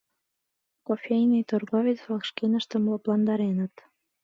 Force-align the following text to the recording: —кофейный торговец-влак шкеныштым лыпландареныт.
—кофейный 0.87 1.47
торговец-влак 1.51 2.23
шкеныштым 2.29 2.83
лыпландареныт. 2.91 3.73